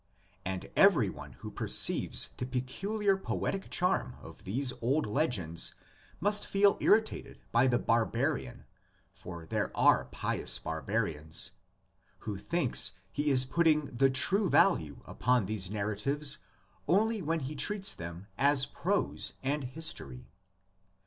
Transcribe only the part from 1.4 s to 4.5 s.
per ceives the peculiar poetic charm of